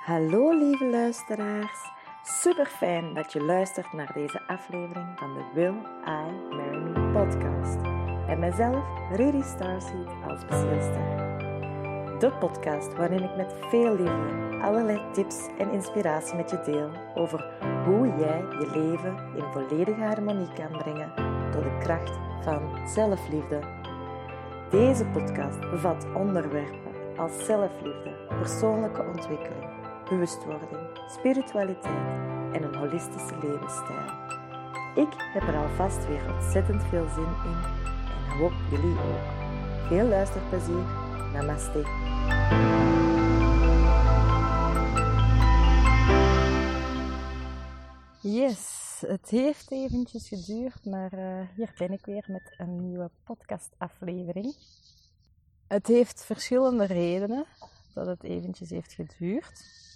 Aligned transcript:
Hallo 0.00 0.58
lieve 0.58 0.84
luisteraars. 0.84 1.90
Super 2.22 2.66
fijn 2.66 3.14
dat 3.14 3.32
je 3.32 3.42
luistert 3.42 3.92
naar 3.92 4.12
deze 4.12 4.46
aflevering 4.46 5.18
van 5.18 5.34
de 5.34 5.44
Will 5.54 5.74
I 6.06 6.54
Marry 6.56 6.78
Me 6.78 7.10
podcast. 7.12 7.76
En 8.28 8.38
mezelf, 8.38 8.84
Rudy 9.12 9.42
Starseed, 9.42 10.08
als 10.28 10.44
bezielster. 10.44 11.02
De 12.18 12.32
podcast 12.38 12.96
waarin 12.96 13.22
ik 13.22 13.36
met 13.36 13.54
veel 13.68 13.90
liefde 13.96 14.58
allerlei 14.62 15.00
tips 15.12 15.36
en 15.58 15.70
inspiratie 15.70 16.36
met 16.36 16.50
je 16.50 16.60
deel 16.64 16.90
over 17.14 17.44
hoe 17.84 18.06
jij 18.06 18.40
je 18.40 18.70
leven 18.74 19.16
in 19.36 19.52
volledige 19.52 20.02
harmonie 20.02 20.52
kan 20.52 20.78
brengen 20.78 21.12
door 21.52 21.62
de 21.62 21.78
kracht 21.78 22.18
van 22.42 22.88
zelfliefde. 22.88 23.60
Deze 24.70 25.04
podcast 25.04 25.60
bevat 25.70 26.06
onderwerpen 26.14 26.78
als 27.16 27.44
zelfliefde, 27.44 28.16
persoonlijke 28.28 29.02
ontwikkeling, 29.02 29.79
bewustwording, 30.10 30.80
spiritualiteit 31.08 32.18
en 32.52 32.62
een 32.62 32.74
holistische 32.74 33.38
levensstijl. 33.42 34.28
Ik 34.94 35.12
heb 35.32 35.42
er 35.42 35.56
alvast 35.56 36.06
weer 36.06 36.34
ontzettend 36.34 36.82
veel 36.82 37.08
zin 37.08 37.32
in 37.44 37.60
en 38.04 38.38
hoop 38.38 38.52
jullie 38.70 38.98
ook. 38.98 39.40
Veel 39.88 40.06
luisterplezier. 40.06 40.84
Namaste. 41.32 41.84
Yes, 48.22 49.04
het 49.06 49.28
heeft 49.30 49.70
eventjes 49.70 50.28
geduurd, 50.28 50.84
maar 50.84 51.14
uh, 51.14 51.40
hier 51.56 51.72
ben 51.78 51.92
ik 51.92 52.04
weer 52.04 52.24
met 52.26 52.54
een 52.56 52.88
nieuwe 52.88 53.10
podcastaflevering. 53.24 54.54
Het 55.66 55.86
heeft 55.86 56.24
verschillende 56.24 56.84
redenen 56.84 57.46
dat 57.94 58.06
het 58.06 58.22
eventjes 58.22 58.70
heeft 58.70 58.92
geduurd. 58.92 59.88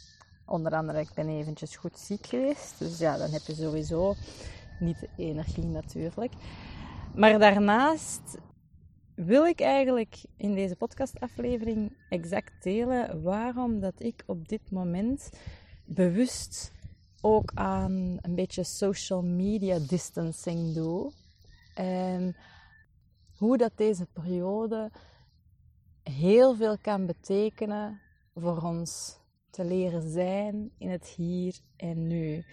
Onder 0.46 0.72
andere, 0.72 1.00
ik 1.00 1.14
ben 1.14 1.28
eventjes 1.28 1.76
goed 1.76 1.98
ziek 1.98 2.26
geweest. 2.26 2.78
Dus 2.78 2.98
ja, 2.98 3.16
dan 3.16 3.30
heb 3.30 3.42
je 3.42 3.54
sowieso 3.54 4.14
niet 4.80 5.00
de 5.00 5.08
energie 5.16 5.66
natuurlijk. 5.66 6.32
Maar 7.14 7.38
daarnaast 7.38 8.38
wil 9.14 9.44
ik 9.44 9.60
eigenlijk 9.60 10.22
in 10.36 10.54
deze 10.54 10.76
podcastaflevering 10.76 11.96
exact 12.08 12.62
delen 12.62 13.22
waarom 13.22 13.80
dat 13.80 13.94
ik 13.96 14.22
op 14.26 14.48
dit 14.48 14.70
moment 14.70 15.30
bewust 15.84 16.72
ook 17.20 17.50
aan 17.54 18.18
een 18.20 18.34
beetje 18.34 18.64
social 18.64 19.22
media 19.22 19.78
distancing 19.78 20.74
doe. 20.74 21.12
En 21.74 22.36
hoe 23.36 23.56
dat 23.56 23.72
deze 23.76 24.06
periode 24.12 24.90
heel 26.02 26.54
veel 26.54 26.78
kan 26.78 27.06
betekenen 27.06 28.00
voor 28.34 28.62
ons 28.62 29.16
te 29.54 29.64
leren 29.64 30.10
zijn 30.10 30.70
in 30.78 30.90
het 30.90 31.06
hier 31.06 31.58
en 31.76 32.06
nu. 32.06 32.44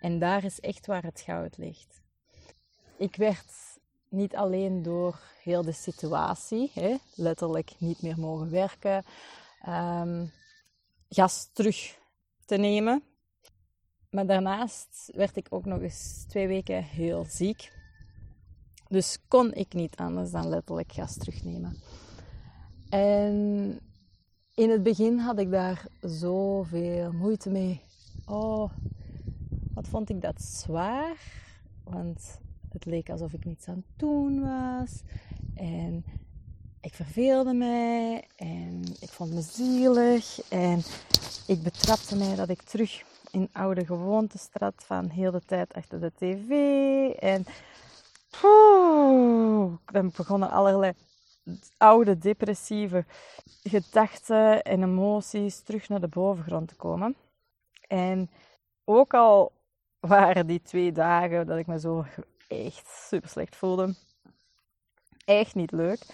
En 0.00 0.18
daar 0.18 0.44
is 0.44 0.60
echt 0.60 0.86
waar 0.86 1.02
het 1.02 1.20
goud 1.20 1.56
ligt. 1.56 2.00
Ik 2.96 3.16
werd 3.16 3.78
niet 4.08 4.36
alleen 4.36 4.82
door 4.82 5.20
heel 5.42 5.62
de 5.62 5.72
situatie, 5.72 6.70
hè, 6.74 6.96
letterlijk 7.14 7.74
niet 7.78 8.02
meer 8.02 8.18
mogen 8.18 8.50
werken, 8.50 9.04
um, 9.68 10.32
gas 11.08 11.50
terug 11.52 11.98
te 12.44 12.56
nemen. 12.56 13.02
Maar 14.10 14.26
daarnaast 14.26 15.10
werd 15.14 15.36
ik 15.36 15.46
ook 15.50 15.64
nog 15.64 15.80
eens 15.80 16.24
twee 16.28 16.46
weken 16.46 16.84
heel 16.84 17.24
ziek. 17.28 17.72
Dus 18.88 19.18
kon 19.28 19.54
ik 19.54 19.72
niet 19.72 19.96
anders 19.96 20.30
dan 20.30 20.48
letterlijk 20.48 20.92
gas 20.92 21.16
terugnemen. 21.16 21.82
En 22.88 23.80
in 24.58 24.70
het 24.70 24.82
begin 24.82 25.18
had 25.18 25.38
ik 25.38 25.50
daar 25.50 25.86
zoveel 26.00 27.12
moeite 27.12 27.50
mee. 27.50 27.80
Oh, 28.26 28.70
wat 29.74 29.88
vond 29.88 30.10
ik 30.10 30.20
dat 30.20 30.42
zwaar. 30.42 31.16
Want 31.84 32.38
het 32.68 32.84
leek 32.84 33.10
alsof 33.10 33.32
ik 33.32 33.44
niets 33.44 33.68
aan 33.68 33.74
het 33.74 33.98
doen 33.98 34.40
was. 34.40 35.02
En 35.54 36.04
ik 36.80 36.94
verveelde 36.94 37.52
mij. 37.52 38.24
En 38.36 38.82
ik 39.00 39.08
vond 39.08 39.32
me 39.32 39.40
zielig. 39.40 40.40
En 40.48 40.82
ik 41.46 41.62
betrapte 41.62 42.16
mij 42.16 42.34
dat 42.34 42.48
ik 42.48 42.62
terug 42.62 43.02
in 43.30 43.48
oude 43.52 43.86
gewoontes 43.86 44.48
trad. 44.52 44.74
Van 44.76 45.08
heel 45.08 45.30
de 45.30 45.42
tijd 45.46 45.74
achter 45.74 46.00
de 46.00 46.12
tv. 46.16 46.50
En 47.14 47.46
poeh, 48.40 49.72
dan 49.92 50.12
begonnen 50.16 50.50
allerlei 50.50 50.92
oude 51.76 52.18
depressieve 52.18 53.04
gedachten 53.62 54.62
en 54.62 54.82
emoties 54.82 55.60
terug 55.60 55.88
naar 55.88 56.00
de 56.00 56.08
bovengrond 56.08 56.68
te 56.68 56.76
komen. 56.76 57.16
En 57.88 58.30
ook 58.84 59.14
al 59.14 59.52
waren 60.00 60.46
die 60.46 60.62
twee 60.62 60.92
dagen 60.92 61.46
dat 61.46 61.58
ik 61.58 61.66
me 61.66 61.78
zo 61.78 62.04
echt 62.48 62.88
super 62.88 63.28
slecht 63.28 63.56
voelde, 63.56 63.94
echt 65.24 65.54
niet 65.54 65.72
leuk, 65.72 66.06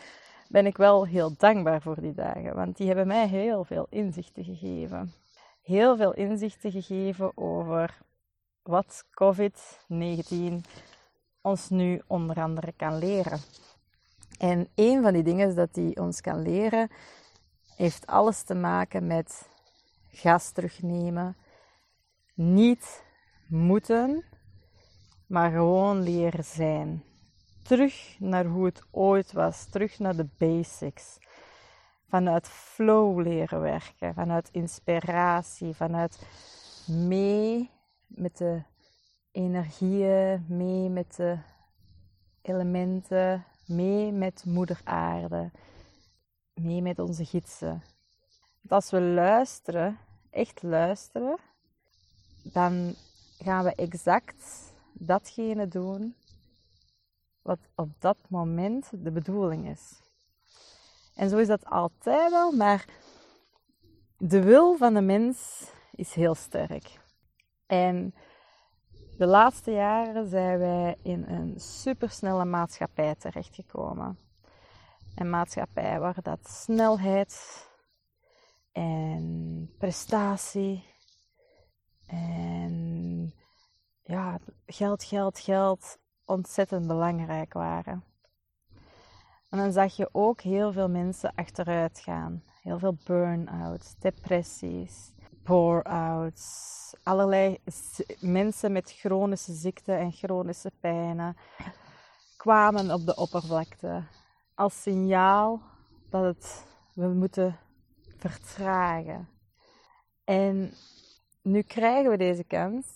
ben 0.48 0.66
ik 0.66 0.76
wel 0.76 1.06
heel 1.06 1.36
dankbaar 1.36 1.82
voor 1.82 2.00
die 2.00 2.14
dagen. 2.14 2.54
Want 2.54 2.76
die 2.76 2.86
hebben 2.86 3.06
mij 3.06 3.28
heel 3.28 3.64
veel 3.64 3.86
inzichten 3.90 4.44
gegeven. 4.44 5.12
Heel 5.62 5.96
veel 5.96 6.14
inzichten 6.14 6.70
gegeven 6.70 7.36
over 7.36 7.98
wat 8.62 9.04
COVID-19 9.10 10.60
ons 11.40 11.68
nu 11.68 12.02
onder 12.06 12.36
andere 12.36 12.72
kan 12.72 12.98
leren. 12.98 13.40
En 14.38 14.68
een 14.74 15.02
van 15.02 15.12
die 15.12 15.22
dingen 15.22 15.54
dat 15.54 15.68
hij 15.72 15.96
ons 16.00 16.20
kan 16.20 16.42
leren, 16.42 16.90
heeft 17.76 18.06
alles 18.06 18.42
te 18.42 18.54
maken 18.54 19.06
met 19.06 19.48
gas 20.08 20.50
terugnemen. 20.50 21.36
Niet 22.34 23.04
moeten, 23.48 24.24
maar 25.26 25.50
gewoon 25.50 26.02
leren 26.02 26.44
zijn. 26.44 27.04
Terug 27.62 28.16
naar 28.18 28.44
hoe 28.44 28.64
het 28.64 28.82
ooit 28.90 29.32
was, 29.32 29.64
terug 29.64 29.98
naar 29.98 30.16
de 30.16 30.28
basics. 30.38 31.18
Vanuit 32.08 32.48
flow 32.48 33.20
leren 33.20 33.60
werken, 33.60 34.14
vanuit 34.14 34.48
inspiratie, 34.52 35.74
vanuit 35.74 36.26
mee 36.86 37.70
met 38.06 38.36
de 38.36 38.62
energieën, 39.32 40.44
mee 40.48 40.88
met 40.88 41.16
de 41.16 41.38
elementen, 42.42 43.44
mee 43.66 44.12
met 44.12 44.44
Moeder 44.44 44.80
Aarde, 44.84 45.50
mee 46.54 46.82
met 46.82 46.98
onze 46.98 47.24
gidsen. 47.24 47.82
Als 48.68 48.90
we 48.90 49.00
luisteren, 49.00 49.98
echt 50.30 50.62
luisteren, 50.62 51.38
dan 52.42 52.94
gaan 53.38 53.64
we 53.64 53.74
exact 53.74 54.72
datgene 54.92 55.68
doen 55.68 56.14
wat 57.42 57.58
op 57.74 57.88
dat 57.98 58.16
moment 58.28 58.90
de 58.92 59.10
bedoeling 59.10 59.68
is. 59.68 60.02
En 61.14 61.28
zo 61.28 61.36
is 61.36 61.46
dat 61.46 61.64
altijd 61.64 62.30
wel, 62.30 62.52
maar 62.52 62.84
de 64.18 64.42
wil 64.42 64.76
van 64.76 64.94
de 64.94 65.00
mens 65.00 65.68
is 65.90 66.14
heel 66.14 66.34
sterk. 66.34 67.00
En 67.66 68.14
de 69.18 69.26
laatste 69.26 69.70
jaren 69.70 70.28
zijn 70.28 70.58
wij 70.58 70.96
in 71.02 71.24
een 71.28 71.60
supersnelle 71.60 72.44
maatschappij 72.44 73.14
terechtgekomen. 73.14 74.18
Een 75.14 75.30
maatschappij 75.30 76.00
waar 76.00 76.22
dat 76.22 76.48
snelheid 76.48 77.66
en 78.72 79.70
prestatie 79.78 80.84
en 82.06 83.34
ja, 84.02 84.38
geld, 84.66 85.04
geld, 85.04 85.38
geld 85.38 85.98
ontzettend 86.24 86.86
belangrijk 86.86 87.52
waren. 87.52 88.04
En 89.50 89.58
dan 89.58 89.72
zag 89.72 89.96
je 89.96 90.08
ook 90.12 90.40
heel 90.40 90.72
veel 90.72 90.88
mensen 90.88 91.32
achteruit 91.34 91.98
gaan. 91.98 92.42
Heel 92.62 92.78
veel 92.78 92.96
burn-outs, 93.04 93.94
depressies, 93.98 95.13
pour-outs, 95.44 96.94
allerlei 97.02 97.58
mensen 98.20 98.72
met 98.72 98.92
chronische 98.92 99.52
ziekten 99.52 99.98
en 99.98 100.12
chronische 100.12 100.70
pijnen 100.80 101.36
kwamen 102.36 102.90
op 102.90 103.06
de 103.06 103.16
oppervlakte 103.16 104.02
als 104.54 104.82
signaal 104.82 105.60
dat 106.10 106.24
het, 106.24 106.64
we 106.94 107.06
moeten 107.06 107.58
vertragen. 108.16 109.28
En 110.24 110.72
nu 111.42 111.62
krijgen 111.62 112.10
we 112.10 112.16
deze 112.16 112.44
kans 112.44 112.86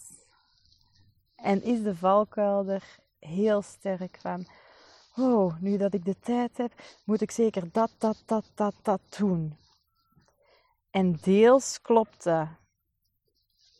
en 1.36 1.62
is 1.62 1.82
de 1.82 1.96
valkuil 1.96 2.68
er 2.68 2.98
heel 3.18 3.62
sterk 3.62 4.18
van. 4.20 4.46
Oh, 5.16 5.60
nu 5.60 5.76
dat 5.76 5.94
ik 5.94 6.04
de 6.04 6.18
tijd 6.18 6.56
heb, 6.56 6.72
moet 7.04 7.20
ik 7.20 7.30
zeker 7.30 7.68
dat, 7.72 7.90
dat, 7.98 8.22
dat, 8.26 8.44
dat, 8.54 8.74
dat 8.82 9.00
doen. 9.18 9.56
En 10.90 11.12
deels 11.12 11.80
klopt 11.80 12.24
dat. 12.24 12.48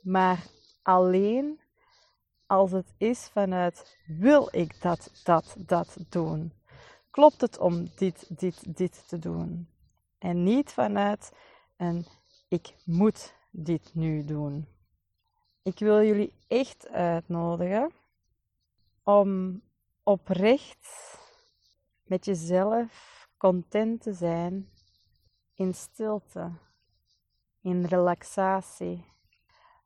Maar 0.03 0.47
alleen 0.83 1.61
als 2.47 2.71
het 2.73 2.95
is 2.99 3.29
vanuit 3.29 3.99
wil 4.07 4.49
ik 4.51 4.81
dat, 4.81 5.21
dat, 5.25 5.55
dat 5.59 5.97
doen. 6.09 6.53
Klopt 7.11 7.41
het 7.41 7.59
om 7.59 7.89
dit, 7.97 8.39
dit, 8.39 8.77
dit 8.77 9.09
te 9.09 9.19
doen? 9.19 9.69
En 10.19 10.43
niet 10.43 10.73
vanuit 10.73 11.33
een 11.77 12.07
ik 12.49 12.75
moet 12.85 13.35
dit 13.51 13.95
nu 13.95 14.25
doen. 14.25 14.69
Ik 15.63 15.79
wil 15.79 16.03
jullie 16.03 16.33
echt 16.47 16.89
uitnodigen 16.89 17.93
om 19.03 19.63
oprecht 20.03 21.19
met 22.05 22.25
jezelf 22.25 23.29
content 23.37 24.03
te 24.03 24.13
zijn 24.13 24.71
in 25.55 25.75
stilte, 25.75 26.53
in 27.69 27.85
relaxatie. 27.85 29.05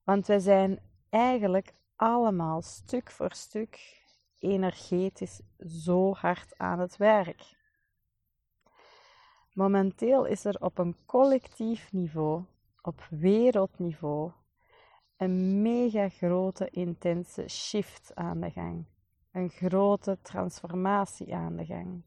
Want 0.04 0.26
wij 0.26 0.38
zijn 0.38 0.80
eigenlijk 1.10 1.74
allemaal 1.96 2.62
stuk 2.62 3.10
voor 3.10 3.32
stuk 3.32 4.00
energetisch 4.38 5.40
zo 5.58 6.14
hard 6.14 6.58
aan 6.58 6.78
het 6.78 6.96
werk. 6.96 7.60
Momenteel 9.52 10.24
is 10.24 10.44
er 10.44 10.56
op 10.60 10.78
een 10.78 10.96
collectief 11.06 11.92
niveau, 11.92 12.44
op 12.82 13.06
wereldniveau, 13.10 14.32
een 15.16 15.62
mega 15.62 16.08
grote 16.08 16.70
intense 16.70 17.48
shift 17.48 18.14
aan 18.14 18.40
de 18.40 18.50
gang. 18.50 18.86
Een 19.32 19.50
grote 19.50 20.18
transformatie 20.22 21.34
aan 21.34 21.56
de 21.56 21.64
gang. 21.64 22.02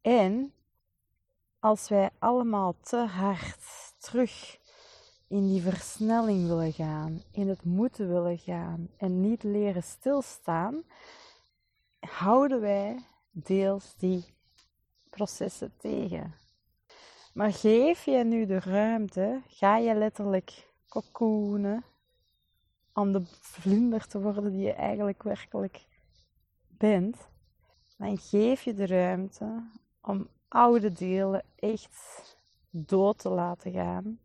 En 0.00 0.52
als 1.58 1.88
wij 1.88 2.10
allemaal 2.18 2.76
te 2.80 2.96
hard 2.96 3.89
terug 4.00 4.58
in 5.28 5.48
die 5.48 5.62
versnelling 5.62 6.46
willen 6.46 6.72
gaan, 6.72 7.22
in 7.30 7.48
het 7.48 7.64
moeten 7.64 8.08
willen 8.08 8.38
gaan 8.38 8.88
en 8.96 9.20
niet 9.20 9.42
leren 9.42 9.82
stilstaan, 9.82 10.82
houden 12.00 12.60
wij 12.60 13.04
deels 13.30 13.94
die 13.96 14.24
processen 15.10 15.72
tegen. 15.76 16.34
Maar 17.34 17.52
geef 17.52 18.04
je 18.04 18.24
nu 18.24 18.46
de 18.46 18.60
ruimte, 18.60 19.42
ga 19.46 19.76
je 19.76 19.94
letterlijk 19.94 20.68
cocoonen 20.88 21.84
om 22.92 23.12
de 23.12 23.22
vlinder 23.40 24.06
te 24.06 24.20
worden 24.20 24.52
die 24.52 24.62
je 24.62 24.72
eigenlijk 24.72 25.22
werkelijk 25.22 25.86
bent, 26.68 27.28
dan 27.96 28.18
geef 28.18 28.62
je 28.62 28.74
de 28.74 28.86
ruimte 28.86 29.70
om 30.00 30.28
oude 30.48 30.92
delen 30.92 31.44
echt 31.56 32.38
dood 32.70 33.18
te 33.18 33.28
laten 33.28 33.72
gaan, 33.72 34.20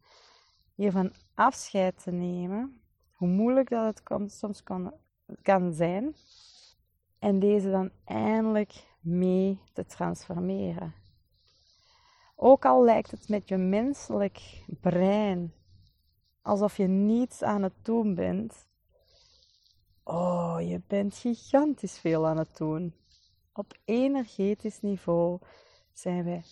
hiervan 0.74 1.14
afscheid 1.34 2.04
te 2.04 2.12
nemen, 2.12 2.82
hoe 3.12 3.28
moeilijk 3.28 3.70
dat 3.70 3.86
het 3.86 4.04
komt, 4.04 4.32
soms 4.32 4.64
kan, 4.64 4.94
kan 5.42 5.74
zijn, 5.74 6.16
en 7.20 7.40
deze 7.40 7.72
dan 7.72 7.92
eindelijk 8.06 8.86
mee 9.00 9.60
te 9.74 9.86
transformeren. 9.86 10.94
Ook 12.36 12.66
al 12.66 12.84
lijkt 12.84 13.12
het 13.12 13.30
met 13.30 13.50
je 13.50 13.58
menselijk 13.58 14.64
brein 14.82 15.54
alsof 16.42 16.78
je 16.78 16.88
niets 16.88 17.44
aan 17.44 17.64
het 17.64 17.74
doen 17.82 18.16
bent. 18.16 18.68
Oh, 20.04 20.58
je 20.60 20.82
bent 20.88 21.16
gigantisch 21.16 22.00
veel 22.00 22.28
aan 22.28 22.38
het 22.38 22.58
doen. 22.58 22.94
Op 23.54 23.74
energetisch 23.86 24.82
niveau 24.82 25.40
zijn 26.00 26.24
wij 26.24 26.44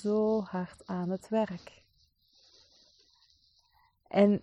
zo 0.00 0.42
hard 0.42 0.86
aan 0.86 1.10
het 1.10 1.28
werk. 1.28 1.82
En 4.08 4.42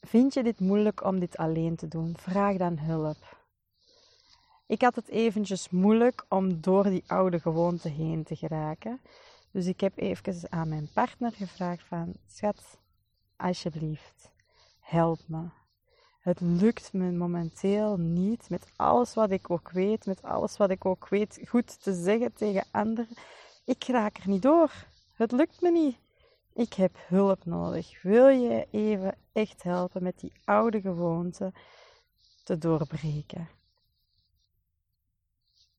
vind 0.00 0.34
je 0.34 0.42
dit 0.42 0.60
moeilijk 0.60 1.04
om 1.04 1.18
dit 1.18 1.36
alleen 1.36 1.76
te 1.76 1.88
doen? 1.88 2.16
Vraag 2.16 2.56
dan 2.56 2.78
hulp. 2.78 3.38
Ik 4.66 4.82
had 4.82 4.94
het 4.94 5.08
eventjes 5.08 5.70
moeilijk 5.70 6.24
om 6.28 6.60
door 6.60 6.84
die 6.84 7.04
oude 7.06 7.40
gewoonte 7.40 7.88
heen 7.88 8.24
te 8.24 8.36
geraken. 8.36 9.00
Dus 9.50 9.66
ik 9.66 9.80
heb 9.80 9.98
even 9.98 10.52
aan 10.52 10.68
mijn 10.68 10.88
partner 10.92 11.32
gevraagd 11.32 11.82
van, 11.82 12.14
schat, 12.26 12.78
alsjeblieft, 13.36 14.30
help 14.80 15.20
me. 15.26 15.59
Het 16.20 16.40
lukt 16.40 16.92
me 16.92 17.10
momenteel 17.10 17.96
niet 17.96 18.50
met 18.50 18.72
alles 18.76 19.14
wat 19.14 19.30
ik 19.30 19.50
ook 19.50 19.70
weet, 19.70 20.06
met 20.06 20.22
alles 20.22 20.56
wat 20.56 20.70
ik 20.70 20.84
ook 20.84 21.08
weet 21.08 21.40
goed 21.48 21.82
te 21.82 21.94
zeggen 21.94 22.32
tegen 22.32 22.64
anderen. 22.70 23.16
Ik 23.64 23.84
raak 23.84 24.16
er 24.16 24.28
niet 24.28 24.42
door. 24.42 24.72
Het 25.12 25.32
lukt 25.32 25.60
me 25.60 25.70
niet. 25.70 25.96
Ik 26.52 26.72
heb 26.72 26.96
hulp 27.06 27.44
nodig. 27.44 28.02
Wil 28.02 28.28
je 28.28 28.68
even 28.70 29.16
echt 29.32 29.62
helpen 29.62 30.02
met 30.02 30.20
die 30.20 30.32
oude 30.44 30.80
gewoonte 30.80 31.52
te 32.44 32.58
doorbreken? 32.58 33.48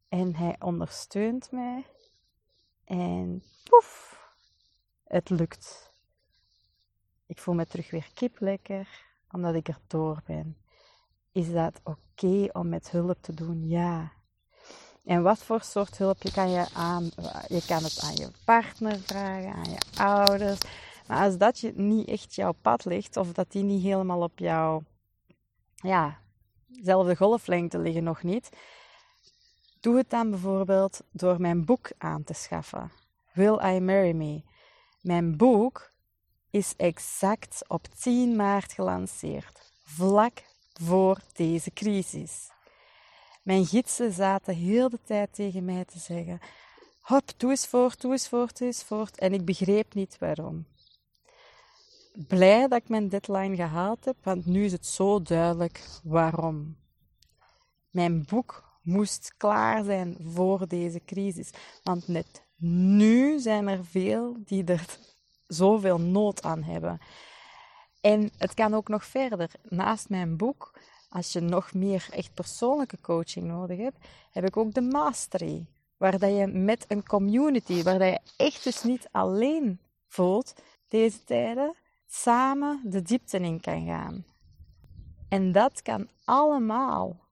En 0.10 0.36
hij 0.36 0.56
ondersteunt 0.60 1.52
mij. 1.52 1.86
En 2.84 3.44
poef, 3.64 4.20
het 5.04 5.30
lukt. 5.30 5.92
Ik 7.26 7.40
voel 7.40 7.56
me 7.56 7.66
terug 7.66 7.92
weer 7.92 8.10
kip 8.14 8.40
lekker, 8.40 9.11
omdat 9.31 9.56
ik 9.56 9.68
er 9.68 9.80
door 9.88 10.22
ben. 10.25 10.57
Is 11.31 11.51
dat 11.51 11.81
oké 11.83 12.48
om 12.51 12.69
met 12.69 12.92
hulp 12.92 13.18
te 13.22 13.33
doen? 13.33 13.68
Ja. 13.68 14.12
En 15.06 15.24
wat 15.24 15.38
voor 15.38 15.62
soort 15.62 15.98
hulp 15.98 16.22
je 16.22 16.31
kan 16.31 16.50
je 16.50 16.66
aan? 16.74 17.04
Je 17.48 17.63
kan 17.68 17.83
het 17.83 18.01
aan 18.04 18.16
je 18.16 18.31
partner 18.45 19.00
vragen, 19.00 19.54
aan 19.54 19.69
je 19.69 20.01
ouders. 20.01 20.60
Maar 21.07 21.25
als 21.25 21.38
dat 21.38 21.60
je 21.60 21.74
niet 21.75 22.07
echt 22.07 22.36
jouw 22.36 22.51
pad 22.62 22.86
ligt, 22.86 23.18
of 23.18 23.31
dat 23.31 23.51
die 23.51 23.63
niet 23.63 23.83
helemaal 23.83 24.22
op 24.22 24.39
jouw 24.39 24.83
ja, 25.75 26.18
zelfde 26.68 27.16
golflengte 27.16 27.80
liggen 27.80 28.04
nog 28.04 28.24
niet, 28.24 28.50
Doe 29.81 29.98
het 29.98 30.10
dan 30.10 30.30
bijvoorbeeld 30.30 31.01
door 31.12 31.42
mijn 31.42 31.66
boek 31.66 31.92
aan 31.98 32.24
te 32.24 32.34
schaffen. 32.34 32.92
Will 33.34 33.60
I 33.63 33.80
Marry 33.80 34.12
Me? 34.12 34.44
Mijn 35.01 35.38
boek 35.38 35.91
is 36.51 36.74
exact 36.77 37.63
op 37.68 37.88
10 38.00 38.36
maart 38.36 38.74
gelanceerd, 38.74 39.71
vlak 39.83 40.44
voor 40.74 41.19
deze 41.33 41.71
crisis. 41.74 42.50
Mijn 43.44 43.65
gidsen 43.65 44.12
zaten 44.12 44.56
heel 44.56 44.89
de 44.89 45.00
tijd 45.03 45.33
tegen 45.33 45.65
mij 45.65 45.86
te 45.86 46.00
zeggen: 46.00 46.39
Hop, 47.01 47.31
doe 47.38 47.50
eens 47.50 47.68
voort, 47.68 48.01
doe 48.01 48.12
eens 48.12 48.27
voort, 48.27 48.57
doe 48.57 48.68
eens 48.68 48.83
voort. 48.83 49.18
En 49.18 49.33
ik 49.33 49.45
begreep 49.45 49.94
niet 49.94 50.18
waarom. 50.19 50.65
Blij 52.27 52.68
dat 52.68 52.81
ik 52.81 52.89
mijn 52.89 53.09
deadline 53.09 53.56
gehaald 53.56 54.06
heb, 54.06 54.15
want 54.24 54.45
nu 54.45 54.65
is 54.65 54.71
het 54.71 54.86
zo 54.86 55.21
duidelijk 55.21 56.00
waarom. 56.03 56.77
Mijn 57.89 58.25
boek 58.25 58.80
moest 58.81 59.33
klaar 59.38 59.83
zijn 59.83 60.18
voor 60.24 60.68
deze 60.68 61.01
crisis. 61.06 61.50
Want 61.83 62.07
net 62.07 62.45
nu 62.57 63.39
zijn 63.39 63.68
er 63.68 63.86
veel 63.86 64.38
die 64.45 64.63
er 64.63 64.98
zoveel 65.53 66.00
nood 66.00 66.44
aan 66.44 66.63
hebben. 66.63 67.00
En 68.01 68.31
het 68.38 68.53
kan 68.53 68.74
ook 68.74 68.88
nog 68.88 69.05
verder. 69.05 69.50
Naast 69.70 70.10
mijn 70.10 70.38
boek, 70.38 70.79
als 71.10 71.34
je 71.34 71.39
nog 71.39 71.74
meer 71.74 72.08
echt 72.12 72.34
persoonlijke 72.34 72.98
coaching 73.01 73.46
nodig 73.46 73.77
hebt, 73.77 73.98
heb 74.31 74.46
ik 74.46 74.58
ook 74.58 74.74
de 74.74 74.81
Mastery. 74.81 75.65
Waar 75.98 76.20
dat 76.20 76.38
je 76.38 76.48
met 76.48 76.86
een 76.88 77.08
community, 77.08 77.84
waar 77.84 78.00
dat 78.00 78.08
je 78.08 78.20
echt 78.38 78.63
dus 78.63 78.84
niet 78.84 79.08
alleen 79.12 79.79
voelt 80.08 80.53
deze 80.88 81.24
tijden, 81.24 81.75
samen 82.08 82.81
de 82.84 83.01
diepte 83.01 83.39
in 83.39 83.62
kan 83.62 83.86
gaan. 83.86 84.25
En 85.29 85.51
dat 85.51 85.81
kan 85.81 86.08
allemaal 86.25 87.29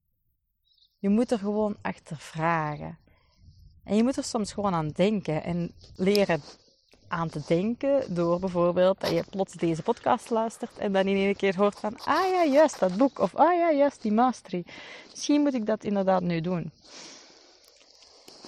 je 0.99 1.09
moet 1.09 1.31
er 1.31 1.39
gewoon 1.39 1.77
achter 1.81 2.17
vragen. 2.17 2.97
En 3.83 3.95
je 3.95 4.03
moet 4.03 4.17
er 4.17 4.23
soms 4.23 4.53
gewoon 4.53 4.73
aan 4.73 4.87
denken 4.87 5.43
en 5.43 5.71
leren 5.95 6.41
aan 7.09 7.29
te 7.29 7.41
denken 7.47 8.13
door 8.13 8.39
bijvoorbeeld 8.39 9.01
dat 9.01 9.09
je 9.09 9.23
plots 9.29 9.53
deze 9.53 9.81
podcast 9.81 10.29
luistert 10.29 10.77
en 10.77 10.93
dan 10.93 11.07
in 11.07 11.15
één 11.15 11.35
keer 11.35 11.55
hoort 11.55 11.79
van, 11.79 11.97
ah 12.03 12.29
ja, 12.29 12.45
juist 12.45 12.79
dat 12.79 12.97
boek 12.97 13.19
of 13.19 13.35
ah 13.35 13.57
ja, 13.57 13.71
juist 13.71 14.01
die 14.01 14.11
mastery. 14.11 14.63
Misschien 15.09 15.41
moet 15.41 15.53
ik 15.53 15.65
dat 15.65 15.83
inderdaad 15.83 16.21
nu 16.21 16.41
doen. 16.41 16.71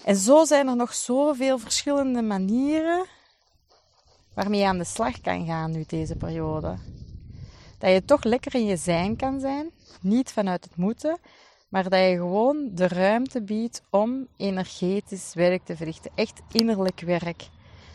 En 0.05 0.15
zo 0.15 0.45
zijn 0.45 0.67
er 0.67 0.75
nog 0.75 0.93
zoveel 0.93 1.59
verschillende 1.59 2.21
manieren 2.21 3.05
waarmee 4.33 4.59
je 4.59 4.65
aan 4.65 4.77
de 4.77 4.83
slag 4.83 5.21
kan 5.21 5.45
gaan 5.45 5.71
nu 5.71 5.83
deze 5.87 6.15
periode. 6.15 6.75
Dat 7.77 7.91
je 7.91 8.05
toch 8.05 8.23
lekker 8.23 8.55
in 8.55 8.65
je 8.65 8.77
zijn 8.77 9.15
kan 9.15 9.39
zijn, 9.39 9.71
niet 10.01 10.31
vanuit 10.31 10.63
het 10.63 10.75
moeten, 10.75 11.17
maar 11.69 11.89
dat 11.89 11.99
je 11.99 12.15
gewoon 12.15 12.69
de 12.73 12.87
ruimte 12.87 13.41
biedt 13.41 13.81
om 13.89 14.27
energetisch 14.37 15.33
werk 15.33 15.65
te 15.65 15.75
verrichten. 15.75 16.11
Echt 16.15 16.41
innerlijk 16.51 16.99
werk. 16.99 17.47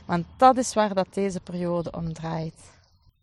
Want 0.07 0.27
dat 0.37 0.57
is 0.57 0.75
waar 0.75 0.95
dat 0.95 1.15
deze 1.15 1.41
periode 1.41 1.91
om 1.91 2.13
draait. 2.13 2.75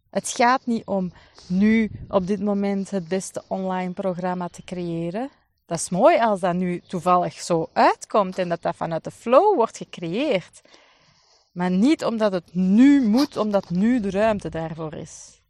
Het 0.09 0.29
gaat 0.29 0.65
niet 0.65 0.85
om 0.85 1.11
nu 1.47 1.91
op 2.07 2.27
dit 2.27 2.41
moment 2.41 2.89
het 2.89 3.07
beste 3.07 3.43
online 3.47 3.93
programma 3.93 4.47
te 4.47 4.63
creëren. 4.63 5.29
Dat 5.65 5.77
is 5.77 5.89
mooi 5.89 6.19
als 6.19 6.39
dat 6.39 6.55
nu 6.55 6.81
toevallig 6.87 7.33
zo 7.33 7.69
uitkomt 7.73 8.37
en 8.37 8.49
dat 8.49 8.61
dat 8.61 8.75
vanuit 8.75 9.03
de 9.03 9.11
flow 9.11 9.55
wordt 9.55 9.77
gecreëerd. 9.77 10.61
Maar 11.51 11.71
niet 11.71 12.05
omdat 12.05 12.31
het 12.31 12.53
nu 12.53 13.07
moet, 13.07 13.37
omdat 13.37 13.69
nu 13.69 13.99
de 13.99 14.09
ruimte 14.09 14.49
daarvoor 14.49 14.93
is. 14.93 15.41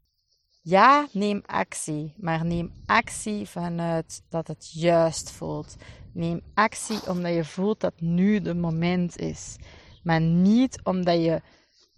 Ja, 0.61 1.07
neem 1.11 1.41
actie, 1.45 2.13
maar 2.17 2.45
neem 2.45 2.73
actie 2.85 3.49
vanuit 3.49 4.21
dat 4.29 4.47
het 4.47 4.71
juist 4.73 5.31
voelt. 5.31 5.75
Neem 6.13 6.41
actie 6.53 7.09
omdat 7.09 7.33
je 7.33 7.45
voelt 7.45 7.79
dat 7.79 7.93
nu 8.01 8.41
de 8.41 8.53
moment 8.53 9.17
is, 9.17 9.55
maar 10.03 10.21
niet 10.21 10.79
omdat 10.83 11.23
je 11.23 11.41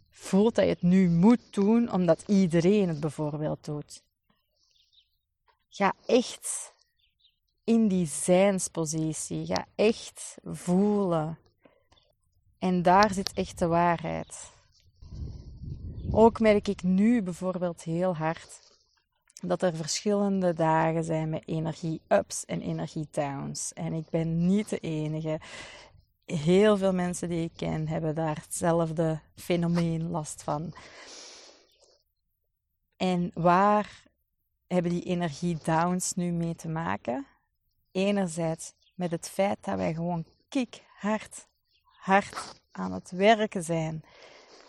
voelt 0.09 0.55
dat 0.55 0.63
je 0.63 0.69
het 0.69 0.81
nu 0.81 1.09
moet 1.09 1.41
doen 1.50 1.91
omdat 1.91 2.24
iedereen 2.27 2.88
het 2.88 3.00
bijvoorbeeld 3.00 3.65
doet. 3.65 4.03
Ga 5.69 5.93
echt 6.05 6.74
in 7.63 7.88
die 7.88 8.05
zijnspositie. 8.05 9.45
Ga 9.45 9.65
echt 9.75 10.38
voelen. 10.43 11.38
En 12.59 12.81
daar 12.81 13.13
zit 13.13 13.33
echt 13.33 13.59
de 13.59 13.67
waarheid. 13.67 14.53
Ook 16.12 16.39
merk 16.39 16.67
ik 16.67 16.83
nu 16.83 17.21
bijvoorbeeld 17.21 17.83
heel 17.83 18.15
hard 18.15 18.59
dat 19.41 19.62
er 19.62 19.75
verschillende 19.75 20.53
dagen 20.53 21.03
zijn 21.03 21.29
met 21.29 21.43
energie-ups 21.45 22.45
en 22.45 22.62
energie-downs. 22.62 23.74
En 23.74 23.93
ik 23.93 24.09
ben 24.09 24.45
niet 24.45 24.69
de 24.69 24.79
enige. 24.79 25.39
Heel 26.25 26.77
veel 26.77 26.94
mensen 26.94 27.29
die 27.29 27.44
ik 27.44 27.51
ken 27.55 27.88
hebben 27.88 28.15
daar 28.15 28.41
hetzelfde 28.41 29.20
fenomeen 29.36 30.10
last 30.10 30.44
van. 30.44 30.74
En 32.98 33.32
waar 33.34 34.03
hebben 34.67 34.91
die 34.91 35.03
energie-downs 35.03 36.13
nu 36.13 36.32
mee 36.32 36.55
te 36.55 36.67
maken? 36.67 37.27
Enerzijds 37.91 38.74
met 38.94 39.12
het 39.12 39.29
feit 39.29 39.58
dat 39.62 39.77
wij 39.77 39.94
gewoon 39.94 40.25
hard, 41.00 41.48
hard 41.84 42.62
aan 42.72 42.91
het 42.91 43.12
werken 43.12 43.63
zijn 43.63 44.03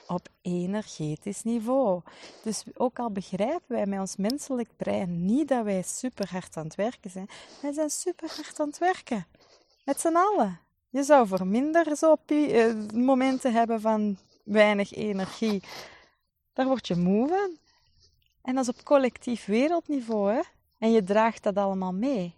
op 0.07 0.29
energetisch 0.43 1.43
niveau. 1.43 2.03
Dus 2.43 2.65
ook 2.75 2.99
al 2.99 3.11
begrijpen 3.11 3.77
wij 3.77 3.87
met 3.87 4.01
ons 4.01 4.17
menselijk 4.17 4.77
brein 4.77 5.25
niet 5.25 5.49
dat 5.49 5.65
wij 5.65 5.83
super 5.83 6.31
hard 6.31 6.57
aan 6.57 6.65
het 6.65 6.75
werken 6.75 7.11
zijn, 7.11 7.29
wij 7.63 7.73
zijn 7.73 7.91
super 7.91 8.29
hard 8.37 8.61
aan 8.61 8.69
het 8.69 8.79
werken. 8.79 9.27
Met 9.85 10.01
z'n 10.01 10.17
allen. 10.17 10.66
Je 10.89 11.03
zou 11.03 11.27
voor 11.27 11.47
minder 11.47 11.97
zo 11.97 12.17
eh, 12.27 12.75
momenten 12.95 13.53
hebben 13.53 13.81
van 13.81 14.19
weinig 14.45 14.93
energie. 14.93 15.63
Daar 16.53 16.67
word 16.67 16.87
je 16.87 16.97
moe 16.97 17.29
van. 17.29 17.57
En 18.43 18.55
dat 18.55 18.69
is 18.69 18.75
op 18.75 18.85
collectief 18.85 19.45
wereldniveau? 19.45 20.43
En 20.79 20.93
je 20.93 21.03
draagt 21.03 21.43
dat 21.43 21.57
allemaal 21.57 21.93
mee. 21.93 22.35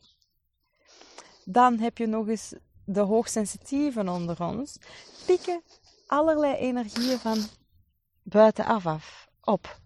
Dan 1.44 1.78
heb 1.78 1.98
je 1.98 2.06
nog 2.06 2.28
eens 2.28 2.54
de 2.84 3.00
hoogsensitieven 3.00 4.08
onder 4.08 4.42
ons. 4.42 4.78
Pikken 5.26 5.62
allerlei 6.06 6.54
energieën 6.54 7.18
van 7.18 7.38
buitenaf 8.22 8.86
af, 8.86 9.28
op. 9.40 9.80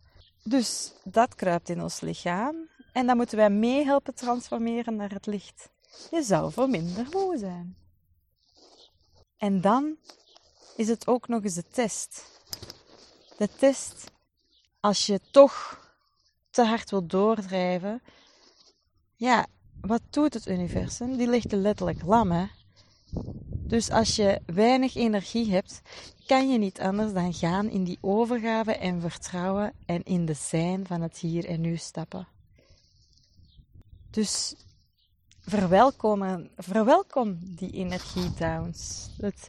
Dus 0.44 0.92
dat 1.04 1.34
kruipt 1.34 1.68
in 1.68 1.82
ons 1.82 2.00
lichaam 2.00 2.68
en 2.92 3.06
dat 3.06 3.16
moeten 3.16 3.36
wij 3.36 3.50
mee 3.50 3.84
helpen 3.84 4.14
transformeren 4.14 4.96
naar 4.96 5.10
het 5.10 5.26
licht. 5.26 5.70
Je 6.10 6.22
zou 6.22 6.52
voor 6.52 6.68
minder 6.68 7.06
moe 7.10 7.38
zijn. 7.38 7.76
En 9.42 9.60
dan 9.60 9.96
is 10.76 10.88
het 10.88 11.06
ook 11.06 11.28
nog 11.28 11.44
eens 11.44 11.54
de 11.54 11.68
test. 11.68 12.24
De 13.36 13.48
test, 13.58 14.10
als 14.80 15.06
je 15.06 15.20
toch 15.30 15.80
te 16.50 16.64
hard 16.64 16.90
wil 16.90 17.06
doordrijven, 17.06 18.02
ja, 19.16 19.46
wat 19.80 20.02
doet 20.10 20.34
het 20.34 20.46
universum? 20.46 21.16
Die 21.16 21.28
ligt 21.28 21.52
letterlijk 21.52 22.02
lam, 22.02 22.30
hè? 22.30 22.46
Dus 23.48 23.90
als 23.90 24.16
je 24.16 24.40
weinig 24.46 24.94
energie 24.94 25.50
hebt, 25.50 25.80
kan 26.26 26.50
je 26.50 26.58
niet 26.58 26.80
anders 26.80 27.12
dan 27.12 27.34
gaan 27.34 27.68
in 27.68 27.84
die 27.84 27.98
overgave 28.00 28.76
en 28.76 29.00
vertrouwen 29.00 29.72
en 29.86 30.02
in 30.02 30.26
de 30.26 30.34
zijn 30.34 30.86
van 30.86 31.00
het 31.00 31.18
hier 31.18 31.44
en 31.44 31.60
nu 31.60 31.76
stappen. 31.76 32.28
Dus 34.10 34.54
verwelkom, 35.44 36.48
verwelkom 36.56 37.38
die 37.42 37.70
energiedowns. 37.70 39.10
Het, 39.20 39.46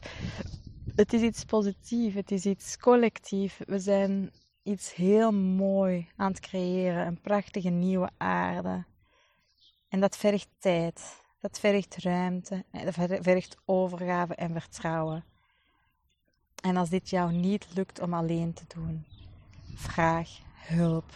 het 0.94 1.12
is 1.12 1.20
iets 1.20 1.44
positiefs, 1.44 2.14
het 2.14 2.30
is 2.30 2.46
iets 2.46 2.78
collectief. 2.78 3.60
We 3.66 3.78
zijn 3.78 4.30
iets 4.62 4.94
heel 4.94 5.32
mooi 5.32 6.08
aan 6.16 6.30
het 6.30 6.40
creëren, 6.40 7.06
een 7.06 7.20
prachtige 7.20 7.68
nieuwe 7.70 8.10
aarde. 8.16 8.84
En 9.88 10.00
dat 10.00 10.16
vergt 10.16 10.48
tijd. 10.58 11.22
Dat 11.40 11.58
vergt 11.58 11.96
ruimte, 11.96 12.64
dat 12.70 12.94
vergt 13.20 13.56
overgave 13.64 14.34
en 14.34 14.52
vertrouwen. 14.52 15.24
En 16.62 16.76
als 16.76 16.88
dit 16.88 17.10
jou 17.10 17.32
niet 17.32 17.66
lukt 17.74 18.00
om 18.00 18.14
alleen 18.14 18.52
te 18.52 18.64
doen, 18.74 19.06
vraag 19.74 20.28
hulp. 20.54 21.12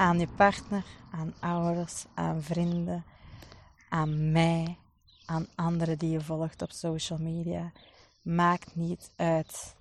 Aan 0.00 0.18
je 0.18 0.28
partner, 0.28 0.84
aan 1.10 1.34
ouders, 1.40 2.04
aan 2.14 2.42
vrienden, 2.42 3.04
aan 3.88 4.32
mij, 4.32 4.78
aan 5.26 5.46
anderen 5.54 5.98
die 5.98 6.10
je 6.10 6.20
volgt 6.20 6.62
op 6.62 6.70
social 6.70 7.18
media. 7.18 7.72
Maakt 8.22 8.76
niet 8.76 9.12
uit. 9.16 9.76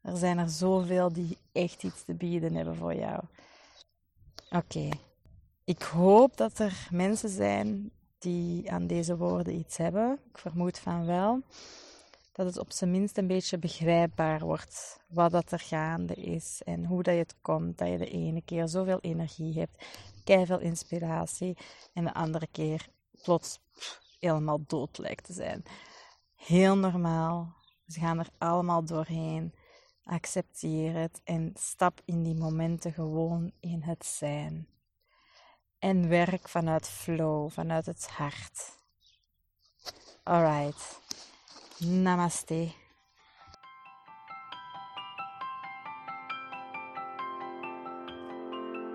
Er 0.00 0.16
zijn 0.16 0.38
er 0.38 0.48
zoveel 0.48 1.12
die 1.12 1.38
echt 1.52 1.82
iets 1.82 2.04
te 2.04 2.14
bieden 2.14 2.54
hebben 2.54 2.76
voor 2.76 2.94
jou. 2.94 3.22
Oké. 4.50 4.88
Ik 5.64 5.82
hoop 5.82 6.36
dat 6.36 6.58
er 6.58 6.88
mensen 6.90 7.30
zijn 7.30 7.90
die 8.18 8.72
aan 8.72 8.86
deze 8.86 9.16
woorden 9.16 9.54
iets 9.54 9.76
hebben. 9.76 10.18
Ik 10.30 10.38
vermoed 10.38 10.78
van 10.78 11.06
wel. 11.06 11.42
Dat 12.38 12.46
het 12.46 12.58
op 12.58 12.72
zijn 12.72 12.90
minst 12.90 13.18
een 13.18 13.26
beetje 13.26 13.58
begrijpbaar 13.58 14.40
wordt 14.40 15.00
wat 15.08 15.30
dat 15.30 15.52
er 15.52 15.58
gaande 15.58 16.14
is 16.14 16.62
en 16.64 16.84
hoe 16.84 17.02
dat 17.02 17.16
het 17.16 17.34
komt 17.42 17.78
dat 17.78 17.88
je 17.88 17.98
de 17.98 18.10
ene 18.10 18.42
keer 18.42 18.68
zoveel 18.68 18.98
energie 19.00 19.58
hebt, 19.58 19.84
veel 20.24 20.58
inspiratie 20.58 21.56
en 21.92 22.04
de 22.04 22.14
andere 22.14 22.46
keer 22.52 22.88
plots 23.22 23.60
helemaal 24.20 24.64
dood 24.66 24.98
lijkt 24.98 25.24
te 25.24 25.32
zijn. 25.32 25.62
Heel 26.34 26.76
normaal. 26.76 27.54
Ze 27.86 28.00
gaan 28.00 28.18
er 28.18 28.28
allemaal 28.38 28.84
doorheen. 28.84 29.54
Accepteer 30.04 30.94
het 30.94 31.20
en 31.24 31.52
stap 31.54 32.00
in 32.04 32.22
die 32.22 32.34
momenten 32.34 32.92
gewoon 32.92 33.52
in 33.60 33.82
het 33.82 34.06
zijn 34.06 34.68
en 35.78 36.08
werk 36.08 36.48
vanuit 36.48 36.88
flow, 36.88 37.50
vanuit 37.50 37.86
het 37.86 38.08
hart. 38.08 38.78
Alright. 40.22 41.07
Namaste. 41.80 42.72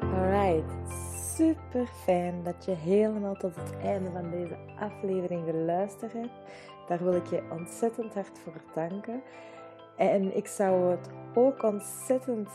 Alright, 0.02 0.92
super 1.36 1.86
fijn 1.86 2.44
dat 2.44 2.66
je 2.66 2.72
helemaal 2.72 3.36
tot 3.36 3.56
het 3.56 3.78
einde 3.78 4.12
van 4.12 4.30
deze 4.30 4.58
aflevering 4.80 5.46
geluisterd 5.46 6.14
hebt. 6.14 6.32
Daar 6.88 7.04
wil 7.04 7.14
ik 7.14 7.28
je 7.28 7.44
ontzettend 7.52 8.14
hard 8.14 8.40
voor 8.40 8.62
danken. 8.74 9.22
En 9.98 10.36
ik 10.36 10.48
zou 10.48 10.92
het 10.92 11.10
ook 11.34 11.64
ontzettend 11.64 12.50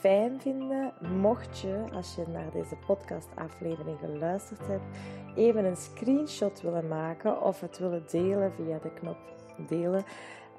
fijn 0.00 0.40
vinden 0.40 0.92
mocht 1.00 1.58
je, 1.58 1.84
als 1.92 2.14
je 2.14 2.24
naar 2.28 2.50
deze 2.50 2.76
podcastaflevering 2.86 3.98
geluisterd 3.98 4.66
hebt, 4.66 4.98
even 5.34 5.64
een 5.64 5.76
screenshot 5.76 6.60
willen 6.60 6.88
maken 6.88 7.42
of 7.42 7.60
het 7.60 7.78
willen 7.78 8.04
delen 8.10 8.52
via 8.52 8.78
de 8.78 8.90
knop 8.90 9.32
delen 9.56 10.04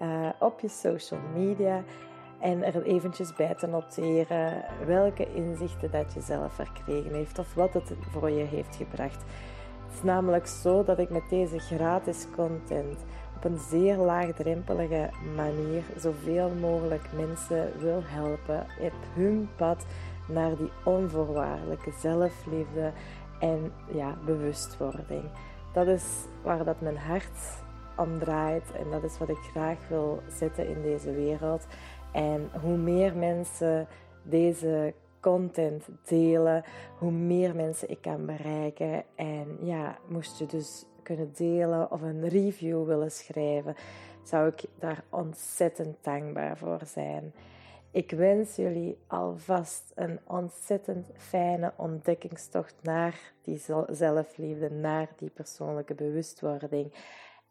uh, 0.02 0.30
op 0.40 0.60
je 0.60 0.68
social 0.68 1.20
media 1.34 1.84
en 2.40 2.64
er 2.64 2.84
eventjes 2.84 3.34
bij 3.34 3.56
te 3.56 3.68
noteren 3.68 4.64
welke 4.86 5.34
inzichten 5.34 5.92
dat 5.92 6.14
je 6.14 6.22
zelf 6.22 6.54
verkregen 6.54 7.14
heeft 7.14 7.40
of 7.40 7.54
wat 7.54 7.74
het 7.74 7.94
voor 8.12 8.30
je 8.30 8.44
heeft 8.44 8.76
gebracht. 8.76 9.24
Het 9.86 9.94
is 9.94 10.04
namelijk 10.04 10.48
zo 10.48 10.84
dat 10.84 11.00
ik 11.00 11.10
met 11.10 11.30
deze 11.30 11.60
gratis 11.60 12.28
content 12.36 13.06
op 13.36 13.44
een 13.44 13.58
zeer 13.58 13.98
laagdrempelige 13.98 15.10
manier 15.36 15.84
zoveel 15.98 16.50
mogelijk 16.50 17.10
mensen 17.16 17.72
wil 17.80 18.02
helpen 18.04 18.66
op 18.80 18.94
hun 19.14 19.50
pad 19.56 19.86
naar 20.28 20.56
die 20.56 20.72
onvoorwaardelijke 20.84 21.92
zelfliefde 22.00 22.92
en 23.40 23.72
ja, 23.94 24.18
bewustwording. 24.26 25.24
Dat 25.74 25.88
is 25.88 26.04
waar 26.44 26.64
dat 26.64 26.82
mijn 26.82 26.98
hart 26.98 27.64
om 27.98 28.20
draait 28.20 28.72
en 28.72 28.90
dat 28.92 29.04
is 29.04 29.18
wat 29.18 29.30
ik 29.30 29.38
graag 29.52 29.88
wil 29.88 30.22
zetten 30.38 30.68
in 30.68 30.82
deze 30.82 31.12
wereld. 31.12 31.66
En 32.12 32.50
hoe 32.62 32.78
meer 32.78 33.16
mensen 33.16 33.88
deze 34.24 34.94
content 35.20 35.88
delen, 36.04 36.64
hoe 36.98 37.12
meer 37.12 37.56
mensen 37.56 37.90
ik 37.90 38.02
kan 38.02 38.26
bereiken. 38.26 39.04
En 39.16 39.58
ja, 39.62 39.98
moest 40.08 40.40
je 40.40 40.46
dus 40.46 40.86
kunnen 41.04 41.32
delen 41.34 41.92
of 41.92 42.02
een 42.02 42.28
review 42.30 42.86
willen 42.86 43.12
schrijven, 43.12 43.76
zou 44.24 44.48
ik 44.48 44.64
daar 44.80 45.04
ontzettend 45.10 45.98
dankbaar 46.02 46.58
voor 46.58 46.82
zijn. 46.86 47.34
Ik 47.92 48.12
wens 48.12 48.56
jullie 48.56 48.98
alvast 49.08 49.92
een 49.96 50.20
ontzettend 50.28 51.08
fijne 51.18 51.74
ontdekkingstocht 51.76 52.76
naar 52.82 53.20
die 53.42 53.62
zelfliefde, 53.90 54.70
naar 54.70 55.10
die 55.18 55.30
persoonlijke 55.30 55.94
bewustwording. 55.94 56.94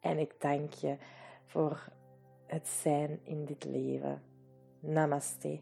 En 0.04 0.18
ik 0.18 0.34
dank 0.38 0.72
je 0.72 0.96
voor 1.44 1.88
het 2.46 2.68
zijn 2.68 3.20
in 3.22 3.44
dit 3.44 3.64
leven. 3.64 4.22
Namaste. 4.80 5.60